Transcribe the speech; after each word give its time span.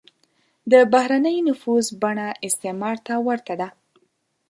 د 0.71 0.73
بهرنی 0.93 1.37
نفوذ 1.49 1.85
بڼه 2.01 2.27
استعمار 2.47 2.97
ته 3.05 3.13
ورته 3.27 3.53
ده. 3.61 3.67